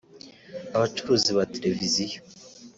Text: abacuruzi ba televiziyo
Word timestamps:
abacuruzi 0.75 1.29
ba 1.37 1.43
televiziyo 1.55 2.19